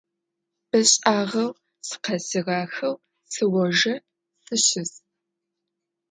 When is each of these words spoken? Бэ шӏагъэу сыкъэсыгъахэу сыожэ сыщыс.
Бэ 0.69 0.79
шӏагъэу 0.89 1.51
сыкъэсыгъахэу 1.87 2.95
сыожэ 3.31 3.93
сыщыс. 4.45 4.91